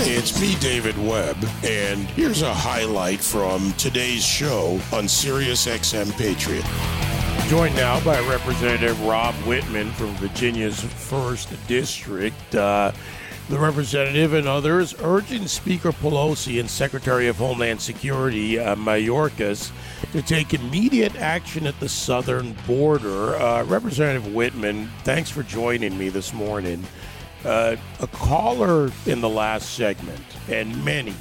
It's 0.00 0.40
me, 0.40 0.54
David 0.60 0.96
Webb, 0.96 1.36
and 1.64 2.06
here's 2.10 2.42
a 2.42 2.54
highlight 2.54 3.18
from 3.18 3.72
today's 3.72 4.24
show 4.24 4.80
on 4.92 5.08
Sirius 5.08 5.66
XM 5.66 6.12
Patriot. 6.12 6.64
Joined 7.48 7.74
now 7.74 7.98
by 8.04 8.20
Representative 8.20 9.00
Rob 9.02 9.34
Wittman 9.42 9.90
from 9.90 10.14
Virginia's 10.14 10.80
1st 10.80 11.66
District. 11.66 12.54
Uh, 12.54 12.92
the 13.48 13.58
representative 13.58 14.34
and 14.34 14.46
others 14.46 14.94
urging 15.00 15.48
Speaker 15.48 15.90
Pelosi 15.90 16.60
and 16.60 16.70
Secretary 16.70 17.26
of 17.26 17.36
Homeland 17.36 17.80
Security 17.80 18.56
uh, 18.56 18.76
Mayorkas 18.76 19.72
to 20.12 20.22
take 20.22 20.54
immediate 20.54 21.16
action 21.16 21.66
at 21.66 21.78
the 21.80 21.88
southern 21.88 22.52
border. 22.68 23.34
Uh, 23.34 23.64
Representative 23.64 24.30
Wittman, 24.32 24.88
thanks 25.02 25.28
for 25.28 25.42
joining 25.42 25.98
me 25.98 26.08
this 26.08 26.32
morning. 26.32 26.84
Uh, 27.44 27.76
a 28.00 28.06
caller 28.08 28.90
in 29.06 29.20
the 29.20 29.28
last 29.28 29.74
segment, 29.74 30.20
and 30.48 30.84
many 30.84 31.14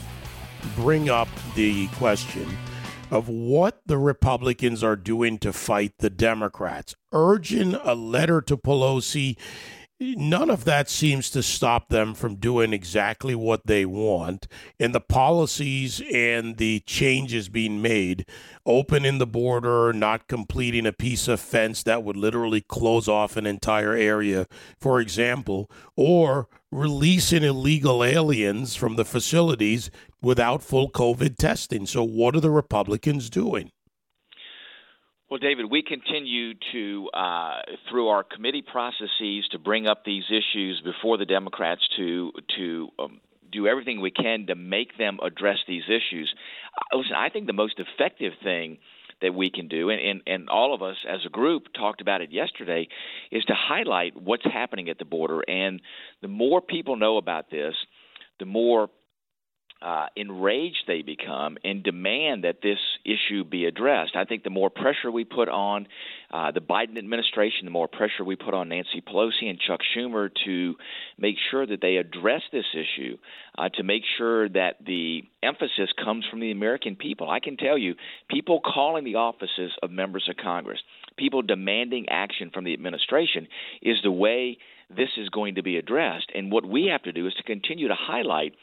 bring 0.75 1.09
up 1.09 1.27
the 1.55 1.87
question 1.89 2.47
of 3.11 3.29
what 3.29 3.81
the 3.85 3.97
Republicans 3.97 4.83
are 4.83 4.95
doing 4.95 5.37
to 5.37 5.53
fight 5.53 5.93
the 5.99 6.09
Democrats, 6.09 6.95
urging 7.11 7.75
a 7.75 7.93
letter 7.93 8.41
to 8.41 8.57
Pelosi 8.57 9.37
none 9.99 10.49
of 10.49 10.65
that 10.65 10.89
seems 10.89 11.29
to 11.31 11.41
stop 11.41 11.89
them 11.89 12.13
from 12.13 12.35
doing 12.35 12.73
exactly 12.73 13.33
what 13.33 13.65
they 13.65 13.85
want. 13.85 14.47
And 14.79 14.93
the 14.93 15.01
policies 15.01 16.01
and 16.13 16.57
the 16.57 16.81
changes 16.81 17.49
being 17.49 17.81
made, 17.81 18.25
opening 18.65 19.17
the 19.17 19.27
border, 19.27 19.91
not 19.93 20.27
completing 20.27 20.85
a 20.85 20.93
piece 20.93 21.27
of 21.27 21.39
fence 21.39 21.83
that 21.83 22.03
would 22.03 22.17
literally 22.17 22.61
close 22.61 23.07
off 23.07 23.37
an 23.37 23.45
entire 23.45 23.93
area, 23.93 24.47
for 24.79 24.99
example, 24.99 25.69
or 25.95 26.47
releasing 26.71 27.43
illegal 27.43 28.03
aliens 28.03 28.75
from 28.75 28.95
the 28.95 29.05
facilities 29.05 29.89
without 30.21 30.61
full 30.61 30.91
COVID 30.91 31.37
testing. 31.37 31.85
So, 31.85 32.03
what 32.03 32.35
are 32.35 32.41
the 32.41 32.51
Republicans 32.51 33.29
doing? 33.29 33.71
Well, 35.29 35.39
David, 35.39 35.69
we 35.69 35.81
continue 35.81 36.53
to, 36.71 37.09
uh, 37.13 37.59
through 37.89 38.07
our 38.07 38.23
committee 38.23 38.61
processes, 38.61 39.45
to 39.51 39.59
bring 39.59 39.85
up 39.85 40.05
these 40.05 40.23
issues 40.29 40.81
before 40.81 41.17
the 41.17 41.25
Democrats 41.25 41.81
to 41.97 42.31
to 42.55 42.87
um, 42.97 43.19
do 43.51 43.67
everything 43.67 43.99
we 43.99 44.11
can 44.11 44.47
to 44.47 44.55
make 44.55 44.97
them 44.97 45.19
address 45.21 45.57
these 45.67 45.83
issues. 45.89 46.33
Uh, 46.77 46.97
listen, 46.97 47.15
I 47.17 47.27
think 47.27 47.45
the 47.45 47.51
most 47.51 47.77
effective 47.77 48.33
thing 48.41 48.77
that 49.21 49.33
we 49.33 49.49
can 49.49 49.67
do, 49.67 49.89
and, 49.89 49.99
and, 49.99 50.21
and 50.27 50.49
all 50.49 50.73
of 50.73 50.81
us 50.81 50.95
as 51.05 51.25
a 51.25 51.29
group 51.29 51.73
talked 51.73 51.99
about 51.99 52.21
it 52.21 52.31
yesterday, 52.31 52.87
is 53.29 53.43
to 53.45 53.53
highlight 53.53 54.15
what's 54.15 54.45
happening 54.45 54.87
at 54.89 54.97
the 54.97 55.05
border. 55.05 55.41
And 55.45 55.81
the 56.21 56.29
more 56.29 56.61
people 56.61 56.95
know 56.95 57.17
about 57.17 57.49
this, 57.51 57.75
the 58.39 58.45
more 58.45 58.89
uh, 59.81 60.07
enraged 60.15 60.83
they 60.87 61.01
become 61.01 61.57
and 61.63 61.83
demand 61.83 62.43
that 62.43 62.57
this 62.61 62.79
issue 63.05 63.43
be 63.43 63.65
addressed. 63.65 64.15
I 64.15 64.25
think 64.25 64.43
the 64.43 64.49
more 64.49 64.69
pressure 64.69 65.11
we 65.11 65.23
put 65.23 65.49
on 65.49 65.87
uh, 66.31 66.51
the 66.51 66.61
Biden 66.61 66.97
administration, 66.97 67.65
the 67.65 67.71
more 67.71 67.87
pressure 67.87 68.23
we 68.25 68.35
put 68.35 68.53
on 68.53 68.69
Nancy 68.69 69.01
Pelosi 69.01 69.49
and 69.49 69.59
Chuck 69.59 69.79
Schumer 69.95 70.29
to 70.45 70.75
make 71.17 71.35
sure 71.51 71.65
that 71.65 71.81
they 71.81 71.97
address 71.97 72.41
this 72.51 72.65
issue, 72.73 73.17
uh, 73.57 73.69
to 73.69 73.83
make 73.83 74.03
sure 74.17 74.49
that 74.49 74.77
the 74.85 75.23
emphasis 75.43 75.89
comes 76.03 76.25
from 76.29 76.39
the 76.39 76.51
American 76.51 76.95
people. 76.95 77.29
I 77.29 77.39
can 77.39 77.55
tell 77.55 77.77
you, 77.77 77.95
people 78.29 78.59
calling 78.61 79.05
the 79.05 79.15
offices 79.15 79.71
of 79.83 79.91
members 79.91 80.27
of 80.29 80.37
Congress, 80.37 80.79
people 81.17 81.41
demanding 81.43 82.07
action 82.09 82.49
from 82.53 82.63
the 82.63 82.73
administration, 82.73 83.47
is 83.81 83.97
the 84.03 84.11
way 84.11 84.57
this 84.89 85.09
is 85.17 85.29
going 85.29 85.55
to 85.55 85.63
be 85.63 85.77
addressed. 85.77 86.31
And 86.33 86.51
what 86.51 86.65
we 86.65 86.89
have 86.91 87.03
to 87.03 87.11
do 87.11 87.27
is 87.27 87.33
to 87.35 87.43
continue 87.43 87.87
to 87.89 87.95
highlight 87.95 88.53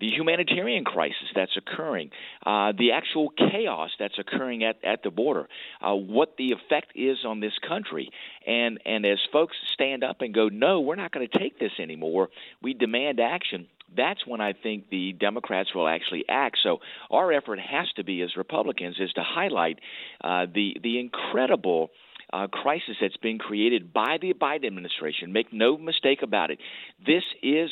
the 0.00 0.08
humanitarian 0.08 0.84
crisis 0.84 1.28
that's 1.34 1.56
occurring, 1.56 2.10
uh, 2.44 2.72
the 2.76 2.92
actual 2.92 3.30
chaos 3.30 3.90
that's 3.98 4.18
occurring 4.18 4.64
at, 4.64 4.82
at 4.84 5.02
the 5.02 5.10
border, 5.10 5.48
uh, 5.80 5.94
what 5.94 6.36
the 6.38 6.52
effect 6.52 6.92
is 6.94 7.18
on 7.24 7.40
this 7.40 7.52
country. 7.66 8.10
And, 8.46 8.80
and 8.86 9.04
as 9.04 9.18
folks 9.32 9.56
stand 9.74 10.02
up 10.02 10.22
and 10.22 10.34
go, 10.34 10.48
no, 10.48 10.80
we're 10.80 10.96
not 10.96 11.12
going 11.12 11.28
to 11.28 11.38
take 11.38 11.58
this 11.58 11.72
anymore, 11.78 12.30
we 12.62 12.74
demand 12.74 13.20
action, 13.20 13.66
that's 13.96 14.26
when 14.26 14.40
I 14.40 14.52
think 14.52 14.88
the 14.88 15.12
Democrats 15.12 15.74
will 15.74 15.88
actually 15.88 16.24
act. 16.28 16.58
So 16.62 16.78
our 17.10 17.32
effort 17.32 17.58
has 17.58 17.88
to 17.96 18.04
be, 18.04 18.22
as 18.22 18.36
Republicans, 18.36 18.96
is 19.00 19.12
to 19.14 19.22
highlight 19.22 19.80
uh, 20.22 20.46
the, 20.52 20.76
the 20.82 20.98
incredible. 20.98 21.90
Uh, 22.32 22.46
crisis 22.46 22.94
that's 23.00 23.16
been 23.16 23.40
created 23.40 23.92
by 23.92 24.16
the 24.22 24.32
Biden 24.32 24.64
administration. 24.68 25.32
Make 25.32 25.52
no 25.52 25.76
mistake 25.76 26.22
about 26.22 26.52
it. 26.52 26.60
This 27.04 27.24
is 27.42 27.70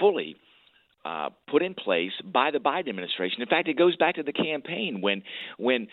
fully 0.00 0.38
uh, 1.08 1.30
put 1.50 1.62
in 1.62 1.74
place 1.74 2.12
by 2.22 2.50
the 2.50 2.58
Biden 2.58 2.90
administration. 2.90 3.40
In 3.40 3.48
fact, 3.48 3.66
it 3.68 3.78
goes 3.78 3.96
back 3.96 4.16
to 4.16 4.22
the 4.22 4.32
campaign 4.32 5.00
when, 5.00 5.22
when 5.56 5.88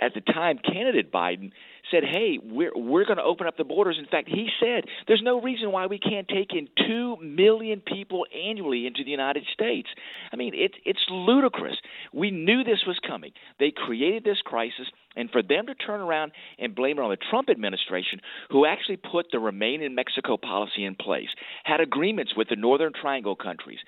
at 0.00 0.14
the 0.14 0.20
time, 0.20 0.58
candidate 0.58 1.12
Biden 1.12 1.52
said, 1.90 2.04
"Hey, 2.04 2.38
we're 2.42 2.72
we're 2.74 3.04
going 3.04 3.18
to 3.18 3.22
open 3.22 3.46
up 3.46 3.56
the 3.56 3.64
borders." 3.64 3.96
In 3.98 4.06
fact, 4.06 4.28
he 4.28 4.48
said, 4.58 4.84
"There's 5.06 5.22
no 5.22 5.40
reason 5.40 5.72
why 5.72 5.86
we 5.86 5.98
can't 5.98 6.26
take 6.26 6.52
in 6.52 6.68
two 6.86 7.16
million 7.22 7.80
people 7.80 8.26
annually 8.34 8.86
into 8.86 9.04
the 9.04 9.10
United 9.10 9.44
States." 9.52 9.88
I 10.32 10.36
mean, 10.36 10.52
it's 10.54 10.74
it's 10.84 11.04
ludicrous. 11.10 11.76
We 12.12 12.30
knew 12.30 12.64
this 12.64 12.84
was 12.86 12.98
coming. 13.06 13.32
They 13.58 13.72
created 13.74 14.24
this 14.24 14.40
crisis, 14.42 14.88
and 15.16 15.30
for 15.30 15.42
them 15.42 15.66
to 15.66 15.74
turn 15.74 16.00
around 16.00 16.32
and 16.58 16.74
blame 16.74 16.98
it 16.98 17.02
on 17.02 17.10
the 17.10 17.18
Trump 17.30 17.50
administration, 17.50 18.20
who 18.50 18.66
actually 18.66 18.96
put 18.96 19.26
the 19.30 19.38
Remain 19.38 19.82
in 19.82 19.94
Mexico 19.94 20.36
policy 20.36 20.84
in 20.84 20.94
place, 20.94 21.28
had 21.64 21.80
agreements 21.80 22.32
with 22.36 22.48
the 22.48 22.56
Northern 22.56 22.92
Triangle 22.92 23.36
countries, 23.36 23.78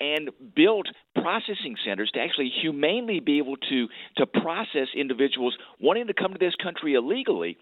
and 0.00 0.30
built 0.54 0.86
processing 1.14 1.76
centers 1.84 2.10
to 2.14 2.20
actually 2.20 2.50
humanely 2.62 3.20
be 3.20 3.38
able 3.38 3.56
to 3.56 3.88
to 4.16 4.26
process 4.26 4.88
individuals 4.94 5.56
wanting 5.80 6.06
to 6.06 6.14
come 6.14 6.32
to 6.32 6.38
this 6.38 6.54
country 6.62 6.94
illegally 6.94 7.56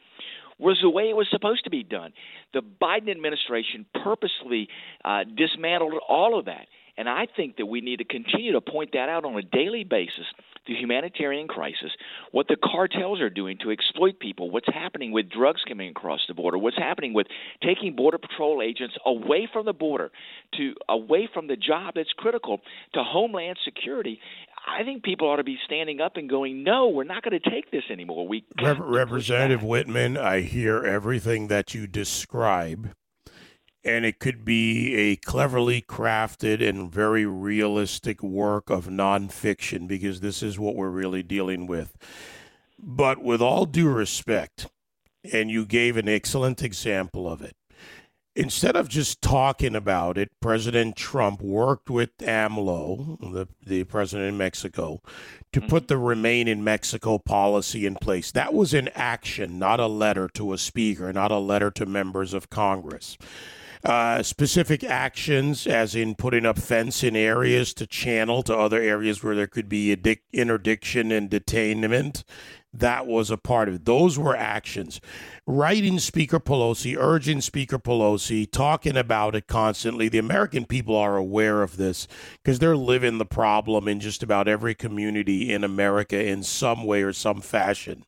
was 0.58 0.78
the 0.82 0.90
way 0.90 1.04
it 1.04 1.16
was 1.16 1.26
supposed 1.30 1.64
to 1.64 1.70
be 1.70 1.82
done. 1.82 2.12
The 2.52 2.60
Biden 2.60 3.10
administration 3.10 3.84
purposely 4.04 4.68
uh, 5.04 5.24
dismantled 5.24 5.94
all 6.08 6.38
of 6.38 6.44
that. 6.44 6.66
And 6.96 7.08
I 7.08 7.26
think 7.36 7.56
that 7.56 7.66
we 7.66 7.80
need 7.80 7.98
to 7.98 8.04
continue 8.04 8.52
to 8.52 8.60
point 8.60 8.90
that 8.92 9.08
out 9.08 9.24
on 9.24 9.36
a 9.36 9.42
daily 9.42 9.82
basis 9.82 10.26
the 10.66 10.74
humanitarian 10.74 11.48
crisis, 11.48 11.90
what 12.30 12.48
the 12.48 12.56
cartels 12.56 13.20
are 13.20 13.30
doing 13.30 13.58
to 13.62 13.70
exploit 13.70 14.18
people, 14.20 14.50
what's 14.50 14.68
happening 14.72 15.12
with 15.12 15.30
drugs 15.30 15.62
coming 15.66 15.90
across 15.90 16.20
the 16.28 16.34
border, 16.34 16.58
what's 16.58 16.78
happening 16.78 17.12
with 17.12 17.26
taking 17.62 17.96
border 17.96 18.18
patrol 18.18 18.62
agents 18.62 18.94
away 19.04 19.48
from 19.52 19.66
the 19.66 19.72
border 19.72 20.10
to 20.56 20.74
away 20.88 21.28
from 21.32 21.46
the 21.46 21.56
job 21.56 21.94
that's 21.94 22.12
critical 22.16 22.60
to 22.94 23.02
homeland 23.02 23.58
security. 23.64 24.20
I 24.66 24.84
think 24.84 25.02
people 25.02 25.28
ought 25.28 25.36
to 25.36 25.44
be 25.44 25.58
standing 25.64 26.00
up 26.00 26.16
and 26.16 26.28
going, 26.30 26.62
"No, 26.62 26.88
we're 26.88 27.04
not 27.04 27.24
going 27.24 27.38
to 27.38 27.50
take 27.50 27.70
this 27.70 27.84
anymore." 27.90 28.28
We 28.28 28.44
Rep- 28.62 28.78
Representative 28.80 29.62
Wittman, 29.62 30.16
I 30.16 30.40
hear 30.40 30.84
everything 30.84 31.48
that 31.48 31.74
you 31.74 31.88
describe 31.88 32.94
and 33.84 34.04
it 34.04 34.18
could 34.18 34.44
be 34.44 34.94
a 34.94 35.16
cleverly 35.16 35.82
crafted 35.82 36.66
and 36.66 36.92
very 36.92 37.26
realistic 37.26 38.22
work 38.22 38.70
of 38.70 38.86
nonfiction 38.86 39.88
because 39.88 40.20
this 40.20 40.42
is 40.42 40.58
what 40.58 40.76
we're 40.76 40.88
really 40.88 41.22
dealing 41.22 41.66
with. 41.66 41.96
But 42.78 43.22
with 43.22 43.42
all 43.42 43.66
due 43.66 43.88
respect, 43.88 44.66
and 45.32 45.50
you 45.50 45.64
gave 45.64 45.96
an 45.96 46.08
excellent 46.08 46.62
example 46.62 47.28
of 47.28 47.42
it, 47.42 47.56
instead 48.34 48.76
of 48.76 48.88
just 48.88 49.20
talking 49.20 49.74
about 49.74 50.16
it, 50.16 50.30
President 50.40 50.96
Trump 50.96 51.42
worked 51.42 51.90
with 51.90 52.16
AMLO, 52.18 53.18
the, 53.32 53.48
the 53.64 53.84
president 53.84 54.28
in 54.28 54.38
Mexico, 54.38 55.00
to 55.52 55.60
mm-hmm. 55.60 55.68
put 55.68 55.88
the 55.88 55.98
Remain 55.98 56.46
in 56.48 56.64
Mexico 56.64 57.18
policy 57.18 57.84
in 57.84 57.96
place. 57.96 58.30
That 58.32 58.54
was 58.54 58.74
an 58.74 58.88
action, 58.94 59.58
not 59.58 59.80
a 59.80 59.86
letter 59.86 60.28
to 60.34 60.52
a 60.52 60.58
speaker, 60.58 61.12
not 61.12 61.32
a 61.32 61.38
letter 61.38 61.70
to 61.72 61.86
members 61.86 62.32
of 62.32 62.48
Congress 62.48 63.18
uh, 63.84 64.22
specific 64.22 64.84
actions, 64.84 65.66
as 65.66 65.94
in 65.94 66.14
putting 66.14 66.46
up 66.46 66.58
fence 66.58 67.02
in 67.02 67.16
areas 67.16 67.74
to 67.74 67.86
channel 67.86 68.42
to 68.44 68.56
other 68.56 68.80
areas 68.80 69.22
where 69.22 69.34
there 69.34 69.46
could 69.46 69.68
be 69.68 69.94
addic- 69.94 70.20
interdiction 70.32 71.10
and 71.10 71.28
detainment. 71.30 72.22
That 72.74 73.06
was 73.06 73.30
a 73.30 73.36
part 73.36 73.68
of 73.68 73.74
it. 73.74 73.84
Those 73.84 74.18
were 74.18 74.36
actions. 74.36 75.00
Writing 75.46 75.98
Speaker 75.98 76.40
Pelosi, 76.40 76.96
urging 76.98 77.42
Speaker 77.42 77.78
Pelosi, 77.78 78.50
talking 78.50 78.96
about 78.96 79.34
it 79.34 79.46
constantly. 79.46 80.08
The 80.08 80.18
American 80.18 80.64
people 80.64 80.96
are 80.96 81.16
aware 81.16 81.62
of 81.62 81.76
this 81.76 82.08
because 82.42 82.60
they're 82.60 82.76
living 82.76 83.18
the 83.18 83.26
problem 83.26 83.88
in 83.88 84.00
just 84.00 84.22
about 84.22 84.48
every 84.48 84.74
community 84.74 85.52
in 85.52 85.64
America 85.64 86.24
in 86.24 86.42
some 86.42 86.84
way 86.84 87.02
or 87.02 87.12
some 87.12 87.42
fashion 87.42 88.04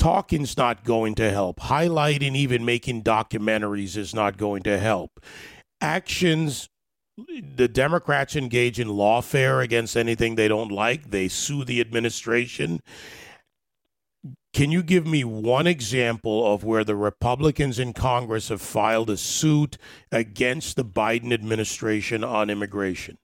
talking's 0.00 0.56
not 0.56 0.82
going 0.82 1.14
to 1.16 1.30
help. 1.30 1.60
Highlighting, 1.60 2.34
even 2.34 2.64
making 2.64 3.04
documentaries, 3.04 3.96
is 3.96 4.14
not 4.14 4.36
going 4.36 4.62
to 4.64 4.78
help. 4.78 5.20
Actions, 5.80 6.68
the 7.16 7.68
Democrats 7.68 8.34
engage 8.34 8.80
in 8.80 8.88
lawfare 8.88 9.62
against 9.62 9.96
anything 9.96 10.34
they 10.34 10.48
don't 10.48 10.72
like. 10.72 11.10
They 11.10 11.28
sue 11.28 11.64
the 11.64 11.80
administration. 11.80 12.80
Can 14.52 14.72
you 14.72 14.82
give 14.82 15.06
me 15.06 15.22
one 15.22 15.66
example 15.66 16.52
of 16.52 16.64
where 16.64 16.82
the 16.82 16.96
Republicans 16.96 17.78
in 17.78 17.92
Congress 17.92 18.48
have 18.48 18.60
filed 18.60 19.10
a 19.10 19.16
suit 19.16 19.76
against 20.10 20.76
the 20.76 20.84
Biden 20.84 21.32
administration 21.32 22.24
on 22.24 22.50
immigration? 22.50 23.18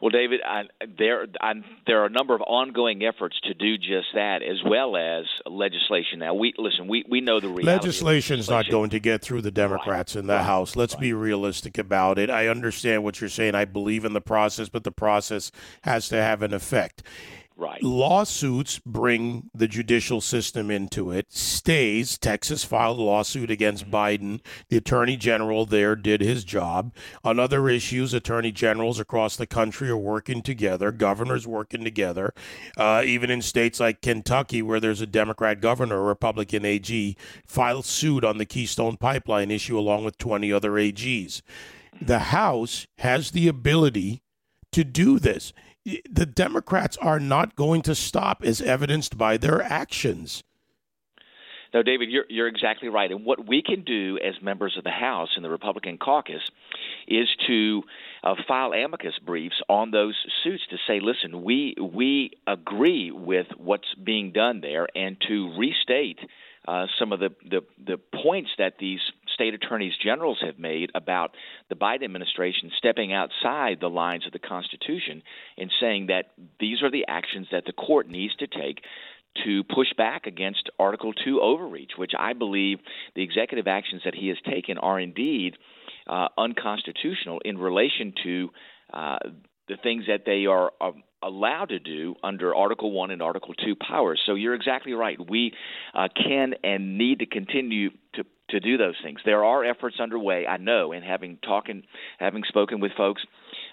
Well, 0.00 0.10
David, 0.10 0.40
I, 0.46 0.64
there 0.98 1.26
I, 1.40 1.54
there 1.86 2.02
are 2.02 2.06
a 2.06 2.10
number 2.10 2.34
of 2.34 2.42
ongoing 2.42 3.02
efforts 3.02 3.40
to 3.44 3.54
do 3.54 3.78
just 3.78 4.08
that, 4.14 4.42
as 4.42 4.58
well 4.64 4.94
as 4.94 5.24
legislation. 5.46 6.18
Now, 6.18 6.34
we 6.34 6.52
listen. 6.58 6.86
We, 6.86 7.04
we 7.08 7.22
know 7.22 7.40
the 7.40 7.48
reality. 7.48 7.66
Legislation 7.66 8.38
is 8.38 8.50
not 8.50 8.68
going 8.68 8.90
to 8.90 9.00
get 9.00 9.22
through 9.22 9.40
the 9.40 9.50
Democrats 9.50 10.14
right. 10.14 10.20
in 10.20 10.26
the 10.26 10.34
right. 10.34 10.44
House. 10.44 10.76
Let's 10.76 10.94
right. 10.94 11.00
be 11.00 11.12
realistic 11.14 11.78
about 11.78 12.18
it. 12.18 12.28
I 12.28 12.48
understand 12.48 13.04
what 13.04 13.22
you're 13.22 13.30
saying. 13.30 13.54
I 13.54 13.64
believe 13.64 14.04
in 14.04 14.12
the 14.12 14.20
process, 14.20 14.68
but 14.68 14.84
the 14.84 14.92
process 14.92 15.50
has 15.82 16.08
to 16.10 16.16
have 16.16 16.42
an 16.42 16.52
effect. 16.52 17.02
Right. 17.58 17.82
Lawsuits 17.82 18.78
bring 18.80 19.48
the 19.54 19.66
judicial 19.66 20.20
system 20.20 20.70
into 20.70 21.10
it. 21.10 21.32
Stays. 21.32 22.18
Texas 22.18 22.64
filed 22.64 22.98
a 22.98 23.02
lawsuit 23.02 23.50
against 23.50 23.86
mm-hmm. 23.86 23.94
Biden. 23.94 24.40
The 24.68 24.76
attorney 24.76 25.16
general 25.16 25.64
there 25.64 25.96
did 25.96 26.20
his 26.20 26.44
job. 26.44 26.92
On 27.24 27.40
other 27.40 27.66
issues, 27.70 28.12
attorney 28.12 28.52
generals 28.52 29.00
across 29.00 29.36
the 29.36 29.46
country 29.46 29.88
are 29.88 29.96
working 29.96 30.42
together, 30.42 30.90
mm-hmm. 30.90 30.98
governors 30.98 31.46
working 31.46 31.82
together. 31.82 32.34
Uh, 32.76 33.02
even 33.06 33.30
in 33.30 33.40
states 33.40 33.80
like 33.80 34.02
Kentucky, 34.02 34.60
where 34.60 34.80
there's 34.80 35.00
a 35.00 35.06
Democrat 35.06 35.62
governor, 35.62 35.96
a 35.96 36.02
Republican 36.02 36.66
AG, 36.66 37.16
filed 37.46 37.86
suit 37.86 38.22
on 38.22 38.36
the 38.36 38.44
Keystone 38.44 38.98
Pipeline 38.98 39.50
issue 39.50 39.78
along 39.78 40.04
with 40.04 40.18
20 40.18 40.52
other 40.52 40.72
AGs. 40.72 41.40
Mm-hmm. 41.40 42.04
The 42.04 42.18
House 42.18 42.86
has 42.98 43.30
the 43.30 43.48
ability 43.48 44.22
to 44.72 44.84
do 44.84 45.18
this 45.18 45.54
the 46.10 46.26
Democrats 46.26 46.96
are 46.96 47.20
not 47.20 47.56
going 47.56 47.82
to 47.82 47.94
stop, 47.94 48.42
as 48.44 48.60
evidenced 48.60 49.16
by 49.16 49.36
their 49.36 49.62
actions. 49.62 50.42
No, 51.74 51.82
David, 51.82 52.10
you're 52.10 52.24
you're 52.28 52.48
exactly 52.48 52.88
right. 52.88 53.10
And 53.10 53.24
what 53.24 53.46
we 53.46 53.62
can 53.62 53.82
do 53.82 54.18
as 54.24 54.40
members 54.40 54.76
of 54.78 54.84
the 54.84 54.90
House 54.90 55.30
and 55.36 55.44
the 55.44 55.50
Republican 55.50 55.98
caucus 55.98 56.40
is 57.06 57.28
to 57.46 57.82
uh, 58.24 58.34
file 58.48 58.72
amicus 58.72 59.14
briefs 59.24 59.60
on 59.68 59.90
those 59.90 60.14
suits 60.42 60.62
to 60.70 60.76
say, 60.86 61.00
listen, 61.00 61.42
we 61.42 61.74
we 61.78 62.30
agree 62.46 63.10
with 63.10 63.46
what's 63.58 63.94
being 64.02 64.32
done 64.32 64.60
there, 64.60 64.86
and 64.94 65.16
to 65.28 65.54
restate 65.58 66.18
uh, 66.66 66.86
some 66.98 67.12
of 67.12 67.20
the, 67.20 67.30
the 67.48 67.60
the 67.84 67.98
points 68.22 68.50
that 68.58 68.74
these 68.78 69.00
state 69.36 69.52
attorneys 69.52 69.92
generals 70.02 70.38
have 70.40 70.58
made 70.58 70.90
about 70.94 71.32
the 71.68 71.74
Biden 71.74 72.04
administration 72.04 72.70
stepping 72.78 73.12
outside 73.12 73.78
the 73.80 73.90
lines 73.90 74.26
of 74.26 74.32
the 74.32 74.38
Constitution 74.38 75.22
and 75.58 75.70
saying 75.78 76.06
that 76.06 76.32
these 76.58 76.82
are 76.82 76.90
the 76.90 77.04
actions 77.06 77.46
that 77.52 77.64
the 77.66 77.72
court 77.72 78.08
needs 78.08 78.34
to 78.36 78.46
take 78.46 78.80
to 79.44 79.62
push 79.64 79.88
back 79.98 80.26
against 80.26 80.70
Article 80.78 81.12
2 81.12 81.40
overreach, 81.42 81.92
which 81.98 82.12
I 82.18 82.32
believe 82.32 82.78
the 83.14 83.22
executive 83.22 83.66
actions 83.66 84.00
that 84.06 84.14
he 84.14 84.28
has 84.28 84.38
taken 84.48 84.78
are 84.78 84.98
indeed 84.98 85.56
uh, 86.06 86.28
unconstitutional 86.38 87.40
in 87.44 87.58
relation 87.58 88.14
to 88.24 88.50
uh, 88.94 89.18
the 89.68 89.76
things 89.82 90.04
that 90.08 90.22
they 90.24 90.46
are 90.46 90.72
uh, 90.80 90.92
allowed 91.22 91.70
to 91.70 91.78
do 91.78 92.14
under 92.22 92.54
Article 92.54 92.92
1 92.92 93.10
and 93.10 93.22
Article 93.22 93.54
2 93.54 93.74
powers. 93.76 94.20
So 94.26 94.34
you're 94.34 94.54
exactly 94.54 94.92
right. 94.92 95.18
We 95.28 95.52
uh, 95.94 96.08
can 96.14 96.54
and 96.62 96.98
need 96.98 97.20
to 97.20 97.26
continue 97.26 97.90
to 98.14 98.24
to 98.50 98.60
do 98.60 98.76
those 98.76 98.94
things. 99.02 99.18
There 99.24 99.44
are 99.44 99.64
efforts 99.64 99.96
underway, 99.98 100.46
I 100.46 100.56
know, 100.56 100.92
and 100.92 101.04
having 101.04 101.38
talking, 101.44 101.82
having 102.20 102.44
spoken 102.46 102.78
with 102.78 102.92
folks 102.96 103.22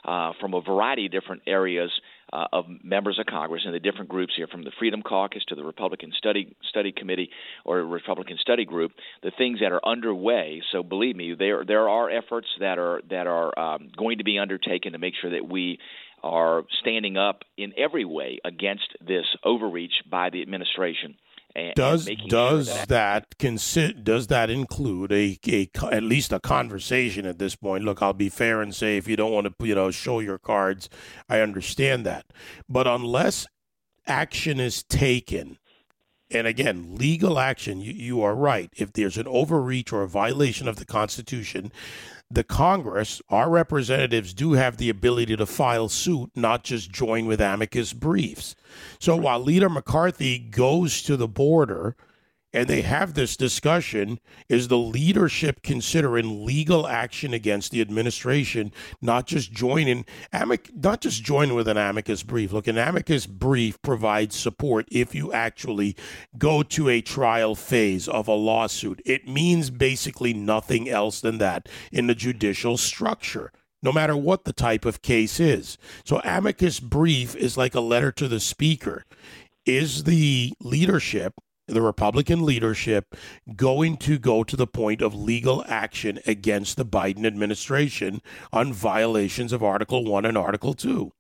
uh, 0.04 0.32
from 0.40 0.56
a 0.56 0.62
variety 0.62 1.06
of 1.06 1.12
different 1.12 1.44
areas 1.46 1.92
uh, 2.34 2.48
of 2.52 2.66
members 2.84 3.20
of 3.20 3.28
Congress 3.28 3.62
and 3.66 3.76
the 3.76 3.80
different 3.80 4.10
groups 4.10 4.34
here, 4.36 4.48
from 4.48 4.64
the 4.64 4.72
Freedom 4.80 5.04
Caucus 5.04 5.44
to 5.50 5.56
the 5.56 5.64
Republican 5.64 6.12
Study 6.18 6.56
Study 6.68 6.92
Committee 6.92 7.30
or 7.64 7.78
Republican 7.84 8.38
Study 8.42 8.66
Group, 8.66 8.92
the 9.22 9.32
things 9.38 9.60
that 9.60 9.72
are 9.72 9.82
underway. 9.86 10.62
So 10.72 10.82
believe 10.82 11.16
me, 11.16 11.36
there 11.38 11.64
there 11.64 11.88
are 11.88 12.10
efforts 12.10 12.48
that 12.60 12.80
are 12.80 13.02
that 13.10 13.28
are 13.28 13.58
um, 13.58 13.92
going 13.96 14.18
to 14.18 14.24
be 14.24 14.40
undertaken 14.40 14.94
to 14.94 14.98
make 14.98 15.14
sure 15.22 15.32
that 15.32 15.48
we 15.48 15.78
are 16.24 16.64
standing 16.80 17.18
up 17.18 17.44
in 17.58 17.74
every 17.78 18.06
way 18.06 18.40
against 18.44 18.88
this 19.06 19.26
overreach 19.44 19.94
by 20.10 20.30
the 20.30 20.42
administration. 20.42 21.16
And, 21.56 21.74
does 21.76 22.08
and 22.08 22.18
does 22.30 22.68
sure 22.68 22.76
that, 22.78 22.88
that 22.90 23.38
consi- 23.38 24.04
does 24.04 24.28
that 24.28 24.50
include 24.50 25.12
a, 25.12 25.38
a 25.48 25.70
at 25.92 26.04
least 26.04 26.34
a 26.34 26.40
conversation 26.40 27.26
at 27.26 27.38
this 27.38 27.56
point? 27.56 27.84
Look, 27.84 28.02
I'll 28.02 28.14
be 28.14 28.30
fair 28.30 28.62
and 28.62 28.74
say 28.74 28.98
if 28.98 29.08
you 29.08 29.16
don't 29.16 29.32
want 29.32 29.48
to 29.48 29.68
you 29.68 29.76
know 29.76 29.92
show 29.92 30.20
your 30.20 30.40
cards, 30.40 30.90
I 31.30 31.42
understand 31.42 32.06
that, 32.06 32.26
but 32.68 32.88
unless 32.88 33.46
action 34.08 34.60
is 34.60 34.84
taken, 34.84 35.58
and 36.34 36.48
again, 36.48 36.96
legal 36.98 37.40
action, 37.40 37.80
you, 37.80 37.94
you 37.94 38.22
are 38.22 38.36
right. 38.36 38.72
If 38.76 38.94
there's 38.94 39.18
an 39.18 39.28
overreach 39.28 39.94
or 39.94 40.02
a 40.02 40.08
violation 40.08 40.68
of 40.68 40.78
the 40.78 40.86
Constitution, 40.86 41.72
the 42.30 42.44
Congress, 42.44 43.22
our 43.30 43.50
representatives 43.50 44.34
do 44.34 44.54
have 44.54 44.78
the 44.78 44.90
ability 44.90 45.36
to 45.36 45.46
file 45.46 45.88
suit, 45.88 46.32
not 46.36 46.64
just 46.64 46.92
join 46.92 47.28
with 47.28 47.40
amicus 47.40 47.94
briefs. 47.94 48.56
So 49.00 49.16
while 49.16 49.40
Leader 49.40 49.70
McCarthy 49.70 50.40
goes 50.40 51.04
to 51.04 51.16
the 51.16 51.28
border 51.28 51.96
and 52.54 52.68
they 52.68 52.82
have 52.82 53.14
this 53.14 53.36
discussion 53.36 54.20
is 54.48 54.68
the 54.68 54.78
leadership 54.78 55.62
considering 55.64 56.46
legal 56.46 56.88
action 56.88 57.34
against 57.34 57.72
the 57.72 57.82
administration 57.82 58.72
not 59.02 59.26
just 59.26 59.52
joining 59.52 60.06
amic 60.34 60.70
not 60.76 61.02
just 61.02 61.24
joining 61.24 61.56
with 61.56 61.68
an 61.68 61.78
amicus 61.78 62.24
brief 62.24 62.54
look 62.54 62.68
an 62.68 62.78
amicus 62.78 63.26
brief 63.26 63.82
provides 63.82 64.36
support 64.36 64.88
if 64.92 65.16
you 65.16 65.34
actually 65.34 65.96
go 66.38 66.62
to 66.62 66.88
a 66.90 67.02
trial 67.02 67.56
phase 67.56 68.08
of 68.08 68.28
a 68.28 68.34
lawsuit 68.34 69.02
it 69.06 69.28
means 69.28 69.70
basically 69.70 70.34
nothing 70.34 70.88
else 70.88 71.20
than 71.20 71.40
that 71.40 71.68
in 71.92 72.08
the 72.08 72.16
judicial 72.16 72.78
structure 72.78 73.52
no 73.82 73.92
matter 73.92 74.16
what 74.16 74.46
the 74.46 74.54
type 74.54 74.86
of 74.86 75.02
case 75.02 75.42
is. 75.42 75.78
So, 76.06 76.22
amicus 76.24 76.80
brief 76.80 77.36
is 77.36 77.58
like 77.58 77.76
a 77.76 77.82
letter 77.82 78.14
to 78.14 78.30
the 78.30 78.40
speaker. 78.40 79.04
Is 79.66 80.06
the 80.06 80.54
leadership 80.62 81.34
the 81.74 81.82
Republican 81.82 82.46
leadership 82.46 83.16
going 83.56 83.98
to 83.98 84.18
go 84.18 84.44
to 84.44 84.56
the 84.56 84.68
point 84.68 85.02
of 85.02 85.14
legal 85.14 85.64
action 85.68 86.20
against 86.26 86.78
the 86.78 86.86
Biden 86.86 87.26
administration 87.26 88.22
on 88.52 88.72
violations 88.72 89.52
of 89.52 89.64
Article 89.64 90.06
1 90.06 90.26
and 90.26 90.38
Article 90.38 90.74
2? 90.74 91.12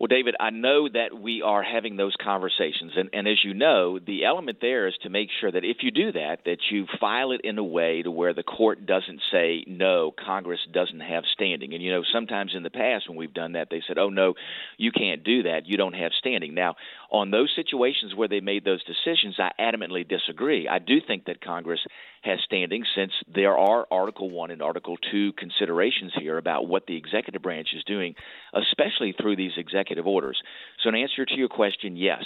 Well, 0.00 0.06
David, 0.06 0.34
I 0.40 0.48
know 0.48 0.88
that 0.88 1.20
we 1.20 1.42
are 1.42 1.62
having 1.62 1.98
those 1.98 2.14
conversations, 2.24 2.92
and, 2.96 3.10
and 3.12 3.28
as 3.28 3.44
you 3.44 3.52
know, 3.52 3.98
the 3.98 4.24
element 4.24 4.56
there 4.62 4.88
is 4.88 4.94
to 5.02 5.10
make 5.10 5.28
sure 5.42 5.52
that 5.52 5.62
if 5.62 5.82
you 5.82 5.90
do 5.90 6.12
that, 6.12 6.38
that 6.46 6.56
you 6.70 6.86
file 6.98 7.32
it 7.32 7.42
in 7.44 7.58
a 7.58 7.62
way 7.62 8.00
to 8.00 8.10
where 8.10 8.32
the 8.32 8.42
court 8.42 8.86
doesn't 8.86 9.20
say 9.30 9.62
no, 9.66 10.10
Congress 10.10 10.60
doesn't 10.72 11.00
have 11.00 11.24
standing. 11.34 11.74
And 11.74 11.82
you 11.82 11.92
know, 11.92 12.02
sometimes 12.14 12.52
in 12.56 12.62
the 12.62 12.70
past 12.70 13.10
when 13.10 13.18
we've 13.18 13.34
done 13.34 13.52
that, 13.52 13.68
they 13.70 13.82
said, 13.86 13.98
"Oh 13.98 14.08
no, 14.08 14.32
you 14.78 14.90
can't 14.90 15.22
do 15.22 15.42
that. 15.42 15.66
You 15.66 15.76
don't 15.76 15.92
have 15.92 16.12
standing." 16.18 16.54
Now, 16.54 16.76
on 17.10 17.30
those 17.30 17.50
situations 17.54 18.14
where 18.14 18.28
they 18.28 18.40
made 18.40 18.64
those 18.64 18.82
decisions, 18.84 19.36
I 19.38 19.50
adamantly 19.60 20.08
disagree. 20.08 20.68
I 20.68 20.78
do 20.78 21.00
think 21.04 21.24
that 21.26 21.40
Congress 21.40 21.80
has 22.22 22.38
standing 22.44 22.84
since 22.94 23.12
there 23.32 23.56
are 23.56 23.86
Article 23.90 24.30
1 24.30 24.50
and 24.50 24.62
Article 24.62 24.96
2 25.10 25.32
considerations 25.32 26.12
here 26.18 26.38
about 26.38 26.68
what 26.68 26.86
the 26.86 26.96
executive 26.96 27.42
branch 27.42 27.68
is 27.74 27.82
doing, 27.84 28.14
especially 28.54 29.12
through 29.12 29.36
these 29.36 29.52
executive 29.56 30.06
orders. 30.06 30.40
So, 30.82 30.88
in 30.88 30.94
answer 30.94 31.24
to 31.24 31.34
your 31.34 31.48
question, 31.48 31.96
yes. 31.96 32.24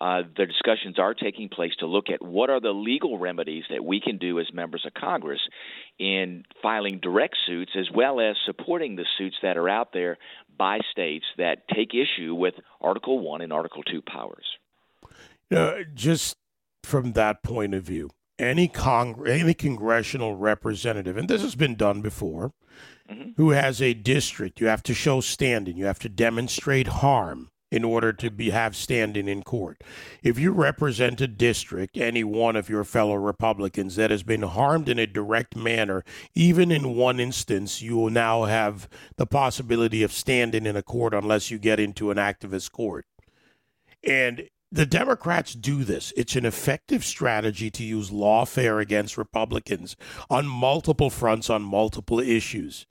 Uh, 0.00 0.22
the 0.36 0.44
discussions 0.44 0.98
are 0.98 1.14
taking 1.14 1.48
place 1.48 1.72
to 1.78 1.86
look 1.86 2.10
at 2.12 2.22
what 2.22 2.50
are 2.50 2.60
the 2.60 2.70
legal 2.70 3.18
remedies 3.18 3.64
that 3.70 3.84
we 3.84 4.00
can 4.00 4.18
do 4.18 4.38
as 4.38 4.46
members 4.52 4.84
of 4.86 4.92
Congress 4.92 5.40
in 5.98 6.44
filing 6.62 6.98
direct 7.00 7.36
suits 7.46 7.72
as 7.78 7.86
well 7.94 8.20
as 8.20 8.36
supporting 8.44 8.96
the 8.96 9.06
suits 9.16 9.36
that 9.42 9.56
are 9.56 9.68
out 9.68 9.92
there 9.94 10.18
by 10.58 10.80
states 10.90 11.24
that 11.38 11.66
take 11.74 11.92
issue 11.94 12.34
with 12.34 12.54
Article 12.80 13.20
1 13.20 13.40
and 13.40 13.52
Article 13.52 13.82
2 13.82 14.02
powers. 14.02 14.44
Uh, 15.50 15.84
just 15.94 16.36
from 16.82 17.12
that 17.12 17.42
point 17.42 17.72
of 17.72 17.82
view, 17.82 18.10
any 18.38 18.70
any 19.26 19.54
congressional 19.54 20.36
representative, 20.36 21.16
and 21.16 21.28
this 21.28 21.40
has 21.40 21.54
been 21.54 21.74
done 21.74 22.02
before, 22.02 22.52
mm-hmm. 23.10 23.30
who 23.36 23.50
has 23.50 23.80
a 23.80 23.94
district, 23.94 24.60
you 24.60 24.66
have 24.66 24.82
to 24.82 24.92
show 24.92 25.20
standing, 25.20 25.76
you 25.76 25.86
have 25.86 26.00
to 26.00 26.08
demonstrate 26.10 26.88
harm 26.88 27.48
in 27.70 27.84
order 27.84 28.12
to 28.12 28.30
be 28.30 28.50
have 28.50 28.76
standing 28.76 29.28
in 29.28 29.42
court. 29.42 29.82
If 30.22 30.38
you 30.38 30.52
represent 30.52 31.20
a 31.20 31.26
district, 31.26 31.96
any 31.96 32.22
one 32.22 32.56
of 32.56 32.68
your 32.68 32.84
fellow 32.84 33.14
Republicans 33.14 33.96
that 33.96 34.10
has 34.10 34.22
been 34.22 34.42
harmed 34.42 34.88
in 34.88 34.98
a 34.98 35.06
direct 35.06 35.56
manner, 35.56 36.04
even 36.34 36.70
in 36.70 36.94
one 36.94 37.18
instance, 37.18 37.82
you 37.82 37.96
will 37.96 38.10
now 38.10 38.44
have 38.44 38.88
the 39.16 39.26
possibility 39.26 40.02
of 40.02 40.12
standing 40.12 40.66
in 40.66 40.76
a 40.76 40.82
court 40.82 41.12
unless 41.12 41.50
you 41.50 41.58
get 41.58 41.80
into 41.80 42.10
an 42.10 42.18
activist 42.18 42.70
court. 42.70 43.04
And 44.04 44.48
the 44.70 44.86
Democrats 44.86 45.54
do 45.54 45.84
this. 45.84 46.12
It's 46.16 46.36
an 46.36 46.44
effective 46.44 47.04
strategy 47.04 47.70
to 47.70 47.84
use 47.84 48.10
lawfare 48.10 48.80
against 48.80 49.16
Republicans 49.16 49.96
on 50.28 50.46
multiple 50.46 51.10
fronts, 51.10 51.50
on 51.50 51.62
multiple 51.62 52.20
issues. 52.20 52.86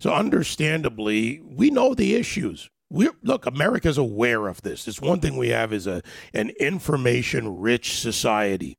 So, 0.00 0.12
understandably, 0.12 1.40
we 1.44 1.70
know 1.70 1.94
the 1.94 2.14
issues. 2.14 2.70
We 2.88 3.08
look, 3.22 3.46
America's 3.46 3.98
aware 3.98 4.46
of 4.46 4.62
this. 4.62 4.86
It's 4.86 5.00
one 5.00 5.20
thing 5.20 5.36
we 5.36 5.48
have 5.48 5.72
is 5.72 5.86
a 5.86 6.02
an 6.32 6.50
information 6.60 7.58
rich 7.58 7.98
society. 7.98 8.78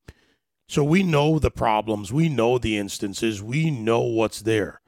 So 0.70 0.84
we 0.84 1.02
know 1.04 1.40
the 1.40 1.52
problems, 1.52 2.12
we 2.12 2.28
know 2.28 2.58
the 2.58 2.78
instances, 2.78 3.42
we 3.42 3.72
know 3.72 4.02
what's 4.02 4.42
there. 4.42 4.82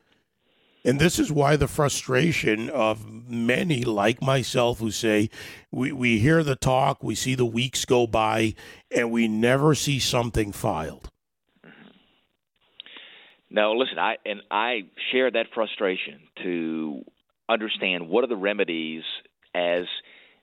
And 0.86 1.00
this 1.00 1.20
is 1.20 1.32
why 1.32 1.56
the 1.56 1.68
frustration 1.68 2.70
of 2.70 3.06
many 3.30 3.84
like 3.84 4.22
myself 4.22 4.80
who 4.80 4.92
say, 4.92 5.30
we, 5.72 5.92
we 5.92 6.20
hear 6.20 6.42
the 6.42 6.56
talk, 6.56 7.04
we 7.04 7.16
see 7.16 7.36
the 7.36 7.46
weeks 7.46 7.84
go 7.86 8.08
by, 8.08 8.56
and 8.90 9.12
we 9.12 9.28
never 9.28 9.76
see 9.76 10.00
something 10.00 10.52
filed. 10.54 11.12
Mm-hmm. 11.66 11.90
No, 13.52 13.74
listen, 13.74 14.00
I 14.00 14.18
and 14.26 14.42
I 14.50 14.84
share 15.12 15.30
that 15.32 15.48
frustration 15.54 16.22
to 16.44 17.04
understand 17.50 18.08
what 18.08 18.24
are 18.24 18.28
the 18.28 18.36
remedies 18.36 19.04
as 19.54 19.86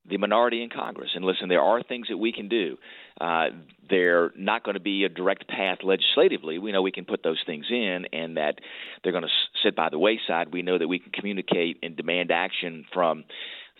the 0.08 0.18
minority 0.18 0.62
in 0.62 0.70
Congress. 0.70 1.10
And 1.14 1.24
listen, 1.24 1.48
there 1.48 1.62
are 1.62 1.82
things 1.82 2.08
that 2.08 2.16
we 2.16 2.32
can 2.32 2.48
do. 2.48 2.76
Uh, 3.20 3.46
they're 3.88 4.32
not 4.36 4.62
going 4.62 4.74
to 4.74 4.80
be 4.80 5.04
a 5.04 5.08
direct 5.08 5.48
path 5.48 5.78
legislatively. 5.82 6.58
We 6.58 6.72
know 6.72 6.82
we 6.82 6.92
can 6.92 7.04
put 7.04 7.22
those 7.22 7.42
things 7.44 7.66
in, 7.70 8.06
and 8.12 8.36
that 8.36 8.60
they're 9.02 9.12
going 9.12 9.24
to 9.24 9.30
sit 9.62 9.74
by 9.74 9.88
the 9.88 9.98
wayside. 9.98 10.52
We 10.52 10.62
know 10.62 10.78
that 10.78 10.88
we 10.88 10.98
can 10.98 11.12
communicate 11.12 11.78
and 11.82 11.96
demand 11.96 12.30
action 12.30 12.84
from 12.92 13.24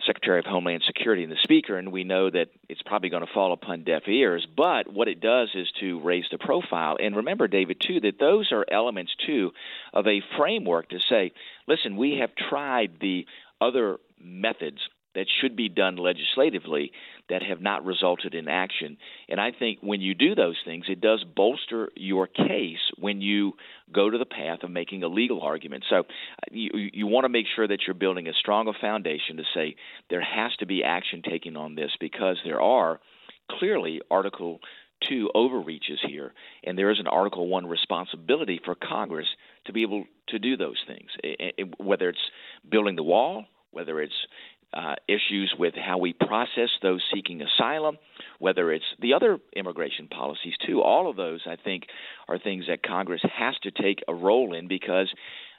Secretary 0.05 0.39
of 0.39 0.45
Homeland 0.45 0.83
Security 0.87 1.23
and 1.23 1.33
the 1.33 1.39
Speaker, 1.43 1.79
and 1.79 1.91
we 1.91 2.05
know 2.05 2.31
that 2.31 2.49
it's 2.69 2.83
probably 2.83 3.09
going 3.09 3.25
to 3.27 3.33
fall 3.33 3.53
upon 3.53 3.85
deaf 3.85 4.03
ears. 4.07 4.47
But 4.57 4.93
what 4.93 5.09
it 5.09 5.21
does 5.21 5.51
is 5.55 5.71
to 5.81 6.01
raise 6.01 6.27
the 6.31 6.39
profile. 6.39 6.97
And 7.01 7.17
remember, 7.17 7.49
David, 7.49 7.81
too, 7.81 8.01
that 8.01 8.19
those 8.19 8.53
are 8.53 8.65
elements, 8.71 9.15
too, 9.27 9.53
of 9.93 10.07
a 10.07 10.23
framework 10.37 10.91
to 10.91 11.01
say, 11.01 11.33
listen, 11.67 11.97
we 11.97 12.19
have 12.19 12.35
tried 12.35 13.01
the 13.01 13.27
other 13.61 13.99
methods 14.21 14.81
that 15.17 15.27
should 15.41 15.57
be 15.57 15.69
done 15.69 15.97
legislatively 15.97 16.93
that 17.29 17.43
have 17.43 17.61
not 17.61 17.85
resulted 17.85 18.35
in 18.35 18.47
action. 18.47 18.99
And 19.29 19.41
I 19.41 19.51
think 19.51 19.81
when 19.81 20.01
you 20.01 20.15
do 20.15 20.35
those 20.35 20.57
things, 20.65 20.85
it 20.89 21.01
does 21.01 21.25
bolster 21.25 21.89
your 21.97 22.29
case 22.29 22.79
when 22.99 23.21
you 23.21 23.55
go 23.93 24.09
to 24.09 24.19
the 24.19 24.27
path 24.27 24.63
of 24.63 24.71
making 24.71 25.03
a 25.03 25.09
legal 25.09 25.43
argument. 25.43 25.85
So 25.89 26.05
you, 26.53 26.71
you 26.75 27.07
want 27.07 27.25
to 27.25 27.29
make 27.29 27.47
sure 27.57 27.67
that 27.67 27.81
you're 27.87 27.95
building 27.95 28.29
a 28.29 28.33
stronger 28.35 28.73
foundation 28.81 29.39
to 29.39 29.43
say 29.55 29.75
there 30.11 30.21
has 30.21 30.55
to 30.59 30.67
be 30.67 30.85
action 30.85 31.23
taken 31.23 31.57
on 31.57 31.75
this 31.75 31.91
because 31.99 32.37
there 32.45 32.61
are 32.61 33.01
clearly 33.51 34.03
Article 34.11 34.61
2 35.09 35.31
overreaches 35.35 35.99
here, 36.07 36.33
and 36.65 36.79
there 36.79 36.91
is 36.91 36.99
an 37.01 37.07
Article 37.07 37.49
1 37.49 37.67
responsibility 37.67 38.61
for 38.65 38.75
Congress 38.75 39.27
to 39.67 39.73
be 39.73 39.83
able 39.83 40.05
to 40.29 40.39
do 40.39 40.57
those 40.57 40.79
things, 40.87 41.11
whether 41.79 42.09
it's 42.09 42.31
building 42.69 42.97
the 42.97 43.03
wall, 43.03 43.45
whether 43.77 44.01
it's 44.01 44.15
uh, 44.73 44.95
issues 45.09 45.55
with 45.59 45.75
how 45.75 45.99
we 45.99 46.13
process 46.13 46.71
those 46.83 47.03
seeking 47.13 47.43
asylum, 47.43 47.99
whether 48.39 48.73
it's 48.73 48.85
the 49.01 49.15
other 49.15 49.39
immigration 49.55 50.09
policies 50.09 50.55
too. 50.67 50.83
All 50.83 51.09
of 51.09 51.17
those, 51.17 51.41
I 51.47 51.57
think, 51.57 51.85
are 52.29 52.39
things 52.39 52.67
that 52.69 52.83
Congress 52.83 53.23
has 53.23 53.57
to 53.63 53.71
take 53.71 54.03
a 54.09 54.15
role 54.15 54.55
in 54.55 54.69
because. 54.69 55.13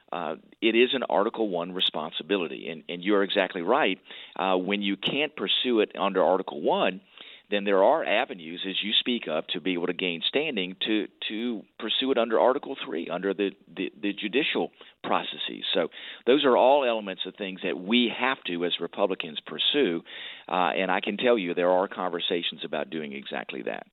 Uh, 0.10 0.36
it 0.62 0.74
is 0.74 0.94
an 0.94 1.04
Article 1.10 1.50
One 1.50 1.74
responsibility, 1.74 2.70
and, 2.70 2.82
and 2.88 3.04
you're 3.04 3.24
exactly 3.24 3.62
right. 3.62 4.00
Uh, 4.38 4.56
when 4.56 4.82
you 4.82 4.96
can't 4.96 5.36
pursue 5.36 5.82
it 5.82 5.92
under 6.00 6.24
Article 6.24 6.62
One, 6.62 7.02
then 7.50 7.64
there 7.64 7.84
are 7.84 8.04
avenues, 8.04 8.66
as 8.68 8.76
you 8.84 8.92
speak 9.00 9.28
of, 9.28 9.48
to 9.48 9.62
be 9.62 9.74
able 9.74 9.88
to 9.88 9.94
gain 9.94 10.22
standing 10.28 10.76
to 10.86 11.08
to 11.30 11.64
pursue 11.80 12.12
it 12.12 12.18
under 12.18 12.40
Article 12.40 12.76
Three, 12.86 13.10
under 13.10 13.34
the, 13.34 13.52
the, 13.74 13.92
the 14.02 14.14
judicial 14.14 14.72
processes. 15.04 15.64
So 15.74 15.88
those 16.26 16.44
are 16.44 16.58
all 16.58 16.84
elements 16.84 17.24
of 17.26 17.36
things 17.36 17.62
that 17.64 17.80
we 17.80 18.12
have 18.18 18.38
to, 18.48 18.66
as 18.66 18.74
Republicans, 18.80 19.40
pursue. 19.46 20.02
Uh, 20.48 20.72
and 20.76 20.92
I 20.92 21.00
can 21.00 21.18
tell 21.18 21.38
you 21.38 21.54
there 21.54 21.72
are 21.72 21.88
conversations 21.88 22.62
about 22.66 22.90
doing 22.90 23.14
exactly 23.14 23.62
that. 23.64 23.88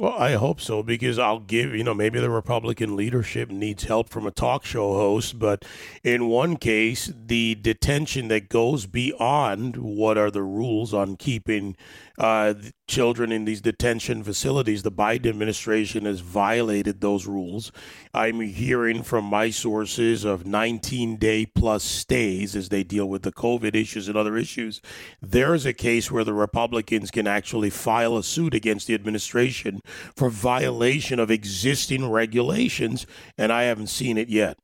Well, 0.00 0.14
I 0.16 0.32
hope 0.32 0.62
so 0.62 0.82
because 0.82 1.18
I'll 1.18 1.40
give, 1.40 1.74
you 1.74 1.84
know, 1.84 1.92
maybe 1.92 2.20
the 2.20 2.30
Republican 2.30 2.96
leadership 2.96 3.50
needs 3.50 3.84
help 3.84 4.08
from 4.08 4.26
a 4.26 4.30
talk 4.30 4.64
show 4.64 4.94
host, 4.94 5.38
but 5.38 5.62
in 6.02 6.28
one 6.28 6.56
case, 6.56 7.12
the 7.14 7.54
detention 7.56 8.28
that 8.28 8.48
goes 8.48 8.86
beyond 8.86 9.76
what 9.76 10.16
are 10.16 10.30
the 10.30 10.42
rules 10.42 10.94
on 10.94 11.16
keeping 11.16 11.76
uh, 12.20 12.52
children 12.86 13.32
in 13.32 13.46
these 13.46 13.62
detention 13.62 14.22
facilities. 14.22 14.82
The 14.82 14.92
Biden 14.92 15.26
administration 15.26 16.04
has 16.04 16.20
violated 16.20 17.00
those 17.00 17.26
rules. 17.26 17.72
I'm 18.12 18.40
hearing 18.40 19.02
from 19.02 19.24
my 19.24 19.48
sources 19.48 20.22
of 20.22 20.44
19 20.44 21.16
day 21.16 21.46
plus 21.46 21.82
stays 21.82 22.54
as 22.54 22.68
they 22.68 22.84
deal 22.84 23.08
with 23.08 23.22
the 23.22 23.32
COVID 23.32 23.74
issues 23.74 24.06
and 24.06 24.18
other 24.18 24.36
issues. 24.36 24.82
There 25.22 25.54
is 25.54 25.64
a 25.64 25.72
case 25.72 26.10
where 26.10 26.24
the 26.24 26.34
Republicans 26.34 27.10
can 27.10 27.26
actually 27.26 27.70
file 27.70 28.18
a 28.18 28.22
suit 28.22 28.52
against 28.52 28.86
the 28.86 28.94
administration 28.94 29.80
for 30.14 30.28
violation 30.28 31.18
of 31.18 31.30
existing 31.30 32.10
regulations, 32.10 33.06
and 33.38 33.50
I 33.50 33.62
haven't 33.62 33.86
seen 33.86 34.18
it 34.18 34.28
yet. 34.28 34.58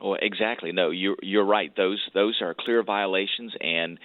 Well, 0.00 0.16
exactly. 0.22 0.70
No, 0.70 0.90
you're 0.90 1.16
you're 1.22 1.44
right. 1.44 1.72
Those 1.76 2.00
those 2.14 2.40
are 2.40 2.54
clear 2.54 2.84
violations, 2.84 3.52
and 3.60 3.98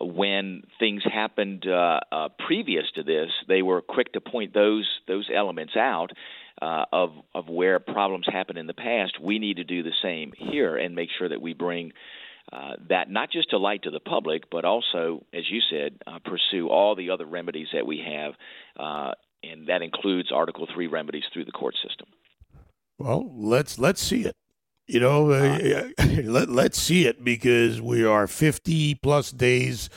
when 0.00 0.62
things 0.78 1.02
happened 1.04 1.66
uh, 1.66 2.00
uh, 2.10 2.28
previous 2.46 2.84
to 2.94 3.02
this, 3.02 3.30
they 3.48 3.62
were 3.62 3.80
quick 3.82 4.12
to 4.12 4.20
point 4.20 4.54
those 4.54 4.88
those 5.06 5.28
elements 5.34 5.76
out 5.76 6.12
uh, 6.60 6.84
of 6.92 7.10
of 7.34 7.48
where 7.48 7.78
problems 7.78 8.26
happened 8.30 8.58
in 8.58 8.66
the 8.66 8.74
past. 8.74 9.20
We 9.20 9.38
need 9.38 9.56
to 9.56 9.64
do 9.64 9.82
the 9.82 9.92
same 10.02 10.32
here 10.36 10.76
and 10.76 10.94
make 10.94 11.10
sure 11.18 11.28
that 11.28 11.40
we 11.40 11.54
bring. 11.54 11.92
Uh, 12.50 12.76
that 12.88 13.10
not 13.10 13.30
just 13.30 13.50
to 13.50 13.58
light 13.58 13.82
to 13.82 13.90
the 13.90 14.00
public, 14.00 14.44
but 14.50 14.64
also, 14.64 15.22
as 15.34 15.42
you 15.50 15.60
said, 15.70 15.98
uh, 16.06 16.18
pursue 16.24 16.68
all 16.68 16.96
the 16.96 17.10
other 17.10 17.26
remedies 17.26 17.66
that 17.74 17.86
we 17.86 17.98
have, 17.98 18.32
uh, 18.80 19.12
and 19.42 19.66
that 19.66 19.82
includes 19.82 20.32
Article 20.32 20.66
Three 20.74 20.86
remedies 20.86 21.24
through 21.30 21.44
the 21.44 21.52
court 21.52 21.74
system. 21.86 22.08
Well, 22.96 23.30
let's 23.36 23.78
let's 23.78 24.00
see 24.00 24.22
it. 24.22 24.34
You 24.90 25.00
know, 25.00 25.32
uh, 25.32 25.88
let, 26.24 26.48
let's 26.48 26.80
see 26.80 27.06
it 27.06 27.22
because 27.22 27.78
we 27.78 28.04
are 28.04 28.26
50 28.26 28.94
plus 28.94 29.30
days. 29.30 29.90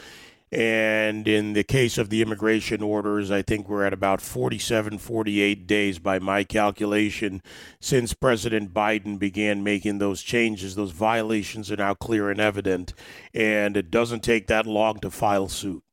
And 0.51 1.29
in 1.29 1.53
the 1.53 1.63
case 1.63 1.97
of 1.97 2.09
the 2.09 2.21
immigration 2.21 2.81
orders, 2.81 3.31
I 3.31 3.41
think 3.41 3.69
we're 3.69 3.85
at 3.85 3.93
about 3.93 4.19
47, 4.19 4.97
48 4.97 5.65
days 5.65 5.97
by 5.97 6.19
my 6.19 6.43
calculation 6.43 7.41
since 7.79 8.13
President 8.13 8.73
Biden 8.73 9.17
began 9.17 9.63
making 9.63 9.99
those 9.99 10.21
changes. 10.21 10.75
Those 10.75 10.91
violations 10.91 11.71
are 11.71 11.77
now 11.77 11.93
clear 11.93 12.29
and 12.29 12.41
evident. 12.41 12.93
And 13.33 13.77
it 13.77 13.91
doesn't 13.91 14.23
take 14.23 14.47
that 14.47 14.65
long 14.65 14.99
to 14.99 15.09
file 15.09 15.47
suit. 15.47 15.83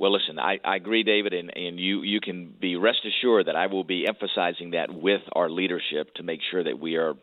Well, 0.00 0.10
listen, 0.10 0.40
I, 0.40 0.58
I 0.64 0.74
agree, 0.74 1.04
David, 1.04 1.32
and, 1.32 1.56
and 1.56 1.78
you, 1.78 2.02
you 2.02 2.20
can 2.20 2.52
be 2.60 2.74
rest 2.74 3.06
assured 3.06 3.46
that 3.46 3.54
I 3.54 3.68
will 3.68 3.84
be 3.84 4.08
emphasizing 4.08 4.72
that 4.72 4.92
with 4.92 5.22
our 5.34 5.48
leadership 5.48 6.12
to 6.16 6.24
make 6.24 6.40
sure 6.50 6.64
that 6.64 6.80
we 6.80 6.96
are 6.96 7.14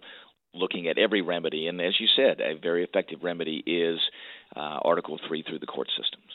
looking 0.54 0.88
at 0.88 0.98
every 0.98 1.22
remedy. 1.22 1.68
And 1.68 1.80
as 1.82 2.00
you 2.00 2.08
said, 2.16 2.42
a 2.42 2.58
very 2.58 2.84
effective 2.84 3.20
remedy 3.24 3.64
is 3.66 4.00
uh, 4.56 4.80
Article 4.84 5.20
3 5.28 5.44
through 5.44 5.60
the 5.60 5.68
court 5.68 5.90
systems. 5.98 6.26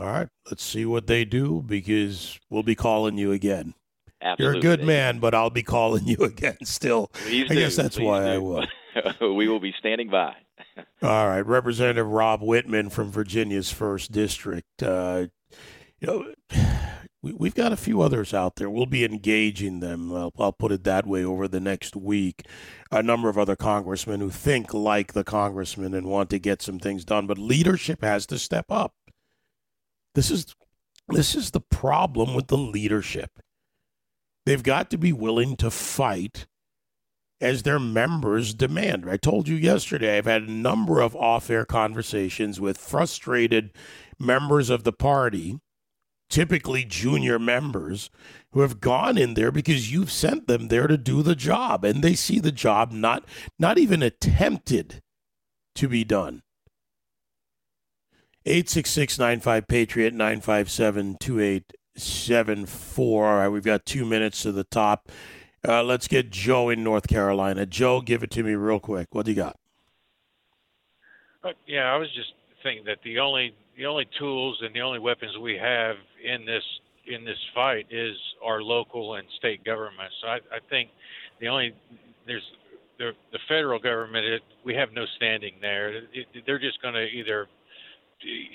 All 0.00 0.06
right. 0.06 0.28
Let's 0.48 0.62
see 0.62 0.86
what 0.86 1.06
they 1.06 1.24
do 1.24 1.62
because 1.66 2.38
we'll 2.48 2.62
be 2.62 2.74
calling 2.74 3.18
you 3.18 3.32
again. 3.32 3.74
Absolutely. 4.22 4.44
You're 4.44 4.58
a 4.74 4.76
good 4.76 4.86
man, 4.86 5.18
but 5.18 5.34
I'll 5.34 5.50
be 5.50 5.62
calling 5.62 6.06
you 6.06 6.16
again 6.24 6.58
still. 6.64 7.08
Please 7.08 7.46
I 7.50 7.54
do. 7.54 7.60
guess 7.60 7.76
that's 7.76 7.96
Please 7.96 8.04
why 8.04 8.20
do. 8.20 8.26
I 8.28 8.38
will. 8.38 8.66
we 9.36 9.48
will 9.48 9.60
be 9.60 9.74
standing 9.78 10.10
by. 10.10 10.34
All 11.02 11.28
right. 11.28 11.44
Representative 11.44 12.06
Rob 12.06 12.42
Wittman 12.42 12.92
from 12.92 13.10
Virginia's 13.10 13.72
1st 13.72 14.10
District. 14.10 14.82
Uh, 14.82 15.26
you 16.00 16.06
know, 16.06 16.34
we, 17.22 17.48
have 17.48 17.54
got 17.54 17.72
a 17.72 17.76
few 17.76 18.00
others 18.00 18.32
out 18.32 18.56
there. 18.56 18.70
We'll 18.70 18.86
be 18.86 19.04
engaging 19.04 19.80
them. 19.80 20.10
I'll, 20.12 20.32
I'll 20.38 20.52
put 20.52 20.72
it 20.72 20.84
that 20.84 21.06
way 21.06 21.24
over 21.24 21.46
the 21.46 21.60
next 21.60 21.94
week. 21.94 22.46
A 22.90 23.02
number 23.02 23.28
of 23.28 23.36
other 23.36 23.56
congressmen 23.56 24.20
who 24.20 24.30
think 24.30 24.72
like 24.72 25.12
the 25.12 25.24
congressman 25.24 25.92
and 25.94 26.06
want 26.06 26.30
to 26.30 26.38
get 26.38 26.62
some 26.62 26.78
things 26.78 27.04
done, 27.04 27.26
but 27.26 27.38
leadership 27.38 28.02
has 28.02 28.26
to 28.26 28.38
step 28.38 28.66
up. 28.70 28.94
This 30.14 30.30
is 30.30 30.54
this 31.08 31.34
is 31.34 31.50
the 31.50 31.60
problem 31.60 32.34
with 32.34 32.46
the 32.46 32.58
leadership. 32.58 33.40
They've 34.46 34.62
got 34.62 34.90
to 34.90 34.98
be 34.98 35.12
willing 35.12 35.56
to 35.56 35.70
fight 35.70 36.46
as 37.40 37.62
their 37.62 37.80
members 37.80 38.54
demand. 38.54 39.08
I 39.08 39.16
told 39.16 39.48
you 39.48 39.56
yesterday, 39.56 40.16
I've 40.16 40.26
had 40.26 40.42
a 40.42 40.50
number 40.50 41.00
of 41.00 41.16
off 41.16 41.50
air 41.50 41.64
conversations 41.64 42.60
with 42.60 42.78
frustrated 42.78 43.72
members 44.18 44.70
of 44.70 44.84
the 44.84 44.92
party 44.92 45.58
typically 46.30 46.84
junior 46.84 47.38
members 47.38 48.08
who 48.52 48.60
have 48.60 48.80
gone 48.80 49.18
in 49.18 49.34
there 49.34 49.52
because 49.52 49.92
you've 49.92 50.10
sent 50.10 50.46
them 50.46 50.68
there 50.68 50.86
to 50.86 50.96
do 50.96 51.22
the 51.22 51.34
job 51.34 51.84
and 51.84 52.02
they 52.02 52.14
see 52.14 52.38
the 52.38 52.52
job 52.52 52.92
not 52.92 53.24
not 53.58 53.76
even 53.76 54.02
attempted 54.02 55.02
to 55.74 55.88
be 55.88 56.04
done. 56.04 56.40
866-95 58.46 59.68
patriot 59.68 60.14
957-2874 60.14 62.98
all 62.98 63.20
right 63.20 63.48
we've 63.48 63.64
got 63.64 63.84
two 63.84 64.06
minutes 64.06 64.40
to 64.42 64.52
the 64.52 64.64
top. 64.64 65.10
Uh, 65.66 65.82
let's 65.82 66.08
get 66.08 66.30
joe 66.30 66.70
in 66.70 66.82
north 66.82 67.06
carolina. 67.06 67.66
Joe 67.66 68.00
give 68.00 68.22
it 68.22 68.30
to 68.30 68.42
me 68.42 68.54
real 68.54 68.80
quick. 68.80 69.08
What 69.10 69.26
do 69.26 69.32
you 69.32 69.36
got? 69.36 69.58
Uh, 71.44 71.50
yeah 71.66 71.92
i 71.92 71.96
was 71.96 72.08
just 72.14 72.32
thinking 72.62 72.84
that 72.86 72.98
the 73.04 73.18
only 73.18 73.54
the 73.76 73.84
only 73.86 74.06
tools 74.18 74.58
and 74.62 74.74
the 74.74 74.80
only 74.80 74.98
weapons 74.98 75.36
we 75.38 75.56
have 75.56 75.96
in 76.24 76.44
this 76.44 76.64
in 77.06 77.24
this 77.24 77.38
fight 77.54 77.86
is 77.90 78.16
our 78.44 78.62
local 78.62 79.14
and 79.14 79.26
state 79.38 79.64
governments. 79.64 80.14
So 80.20 80.28
I, 80.28 80.36
I 80.52 80.58
think 80.68 80.90
the 81.40 81.48
only 81.48 81.74
there's 82.26 82.42
the 82.98 83.12
the 83.32 83.38
federal 83.48 83.78
government, 83.78 84.24
it, 84.24 84.42
we 84.64 84.74
have 84.74 84.92
no 84.92 85.06
standing 85.16 85.54
there. 85.60 85.96
It, 85.96 86.04
it, 86.12 86.42
they're 86.46 86.58
just 86.58 86.80
going 86.82 86.94
to 86.94 87.06
either 87.06 87.48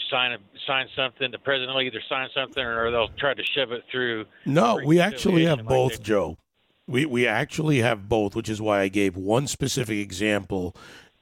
sign 0.09 0.33
a, 0.33 0.37
sign 0.67 0.87
something. 0.95 1.31
The 1.31 1.39
president 1.39 1.73
will 1.73 1.81
either 1.81 2.01
sign 2.07 2.29
something 2.33 2.63
or 2.63 2.91
they'll 2.91 3.09
try 3.17 3.33
to 3.33 3.43
shove 3.43 3.71
it 3.71 3.83
through. 3.91 4.25
No, 4.45 4.79
we 4.85 4.99
actually 4.99 5.45
have 5.45 5.65
both, 5.65 5.93
like 5.93 6.03
Joe. 6.03 6.37
We 6.87 7.05
we 7.05 7.27
actually 7.27 7.79
have 7.79 8.07
both, 8.07 8.35
which 8.35 8.49
is 8.49 8.61
why 8.61 8.81
I 8.81 8.87
gave 8.87 9.17
one 9.17 9.47
specific 9.47 9.97
example 9.97 10.75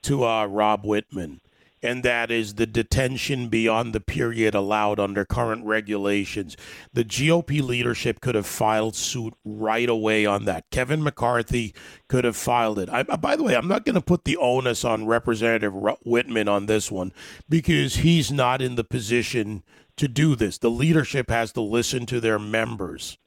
to 0.04 0.26
uh, 0.26 0.46
Rob 0.46 0.84
Wittman 0.84 1.40
and 1.84 2.04
that 2.04 2.32
is 2.32 2.56
the 2.56 2.66
detention 2.66 3.50
beyond 3.50 3.94
the 3.94 4.00
period 4.00 4.56
allowed 4.56 5.00
under 5.00 5.25
current 5.25 5.66
regulations. 5.66 6.56
The 6.94 7.04
GOP 7.04 7.62
leadership 7.62 8.22
could 8.22 8.36
have 8.36 8.48
filed 8.48 8.96
suit 8.96 9.34
right 9.44 9.90
away 9.90 10.25
on 10.25 10.46
that. 10.46 10.70
Kevin 10.72 11.04
McCarthy 11.04 11.74
could 12.08 12.24
have 12.24 12.38
filed 12.38 12.80
it. 12.80 12.90
I, 12.90 13.02
uh, 13.02 13.18
by 13.18 13.36
the 13.36 13.44
way, 13.44 13.56
I'm 13.56 13.68
not 13.68 13.86
going 13.86 13.96
to 13.96 14.02
put 14.02 14.24
the 14.24 14.38
onus 14.38 14.86
on 14.86 15.06
Representative 15.06 15.74
Wittman 15.74 16.50
on 16.50 16.66
this 16.66 16.92
one 16.92 17.12
because 17.50 17.98
he's 17.98 18.32
not 18.32 18.62
in 18.62 18.75
the 18.75 18.84
position 18.84 19.63
to 19.98 20.08
do 20.08 20.36
this. 20.36 20.58
The 20.58 20.72
leadership 20.72 21.30
has 21.30 21.52
to 21.54 21.62
listen 21.62 22.06
to 22.08 22.20
their 22.20 22.40
members. 22.40 23.18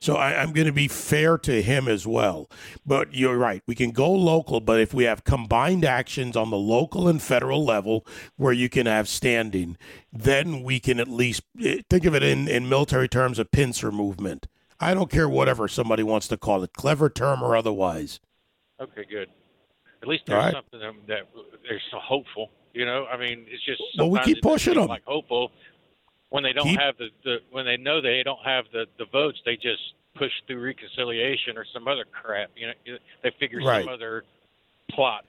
So 0.00 0.16
I, 0.16 0.42
am 0.42 0.52
going 0.52 0.66
to 0.66 0.72
be 0.72 0.88
fair 0.88 1.38
to 1.38 1.62
him 1.62 1.88
as 1.88 2.06
well. 2.06 2.50
But 2.84 3.14
you're 3.14 3.38
right. 3.38 3.62
We 3.66 3.74
can 3.74 3.92
go 3.92 4.10
local, 4.10 4.60
but 4.60 4.78
if 4.78 4.92
we 4.92 5.04
have 5.04 5.24
combined 5.24 5.84
actions 5.84 6.36
on 6.36 6.50
the 6.50 6.58
local 6.58 7.08
and 7.08 7.20
federal 7.20 7.64
level 7.64 8.06
where 8.36 8.52
you 8.52 8.68
can 8.68 8.86
have 8.86 9.08
standing, 9.08 9.76
then 10.12 10.62
we 10.62 10.80
can 10.80 11.00
at 11.00 11.08
least 11.08 11.42
eh, 11.62 11.80
think 11.88 12.04
of 12.04 12.14
it 12.14 12.22
in, 12.22 12.46
in 12.46 12.68
military 12.68 13.08
terms 13.08 13.38
of 13.38 13.50
pincer 13.50 13.90
movement. 13.90 14.46
I 14.78 14.92
don't 14.92 15.10
care 15.10 15.28
whatever 15.28 15.68
somebody 15.68 16.02
wants 16.02 16.28
to 16.28 16.36
call 16.36 16.62
it, 16.62 16.74
clever 16.74 17.08
term 17.08 17.42
or 17.42 17.56
otherwise. 17.56 18.20
Okay, 18.78 19.04
good. 19.08 19.28
At 20.02 20.08
least 20.08 20.24
there's 20.26 20.44
right. 20.44 20.52
something 20.52 20.78
that, 20.80 20.92
that 21.08 21.22
there's 21.66 21.82
so 21.90 21.98
hopeful. 21.98 22.50
You 22.74 22.84
know, 22.84 23.06
I 23.06 23.16
mean, 23.16 23.46
it's 23.48 23.64
just. 23.64 23.82
Well, 23.96 24.10
we 24.10 24.20
keep 24.20 24.42
pushing 24.42 24.74
them. 24.74 24.88
Like 24.88 25.04
hopeful, 25.04 25.50
when 26.30 26.42
they 26.42 26.52
don't 26.52 26.66
Keep, 26.66 26.80
have 26.80 26.96
the, 26.98 27.08
the 27.24 27.36
when 27.50 27.64
they 27.64 27.76
know 27.76 28.00
they 28.00 28.22
don't 28.24 28.44
have 28.44 28.64
the 28.72 28.86
the 28.98 29.06
votes, 29.06 29.38
they 29.44 29.56
just 29.56 29.94
push 30.16 30.32
through 30.46 30.62
reconciliation 30.62 31.56
or 31.56 31.64
some 31.72 31.86
other 31.88 32.04
crap. 32.10 32.50
You 32.56 32.68
know, 32.68 32.98
they 33.22 33.30
figure 33.38 33.60
right. 33.62 33.84
some 33.84 33.92
other 33.92 34.24
plot. 34.90 35.24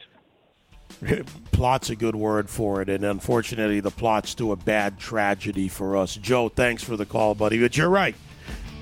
Plot's 1.52 1.90
a 1.90 1.96
good 1.96 2.16
word 2.16 2.50
for 2.50 2.82
it, 2.82 2.90
and 2.90 3.04
unfortunately, 3.04 3.82
the 3.82 3.92
plot's 3.92 4.34
do 4.34 4.52
a 4.52 4.56
bad 4.56 4.98
tragedy 4.98 5.68
for 5.68 5.98
us. 5.98 6.16
Joe, 6.16 6.48
thanks 6.50 6.82
for 6.82 6.96
the 6.96 7.06
call, 7.06 7.36
buddy. 7.36 7.60
But 7.60 7.76
you're 7.76 7.90
right. 7.90 8.16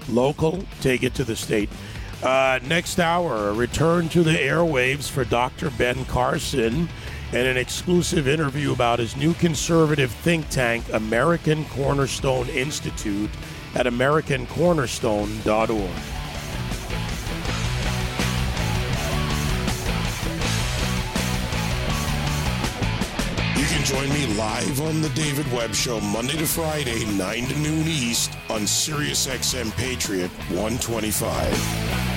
Local, 0.08 0.64
take 0.82 1.02
it 1.02 1.16
to 1.16 1.24
the 1.24 1.36
state. 1.36 1.70
Uh, 2.24 2.60
next 2.64 3.00
hour, 3.00 3.50
a 3.50 3.54
return 3.54 4.08
to 4.10 4.24
the 4.24 4.32
airwaves 4.32 5.10
for 5.10 5.26
Dr. 5.26 5.72
Ben 5.72 6.06
Carson 6.06 6.88
and 7.36 7.48
an 7.50 7.58
exclusive 7.58 8.28
interview 8.30 8.72
about 8.72 8.98
his 8.98 9.18
new 9.18 9.34
conservative 9.34 10.10
think 10.10 10.48
tank, 10.48 10.86
American 10.94 11.66
Cornerstone 11.66 12.48
Institute, 12.48 13.30
at 13.76 13.86
AmericanCornerstone.org. 13.86 15.70
You 23.58 23.66
can 23.66 23.84
join 23.84 24.08
me 24.14 24.28
live 24.38 24.80
on 24.80 25.02
The 25.02 25.10
David 25.10 25.52
Webb 25.52 25.76
Show 25.76 26.00
Monday 26.00 26.38
to 26.38 26.48
Friday, 26.48 27.04
9 27.04 27.48
to 27.48 27.60
noon 27.60 27.86
East 27.86 28.32
on 28.50 28.62
SiriusXM 28.62 29.76
Patriot 29.76 30.32
125. 30.52 32.15